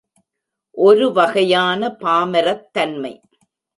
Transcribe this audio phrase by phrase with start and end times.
[0.77, 3.13] ஒரு வகையான பாமரத் தன்மை.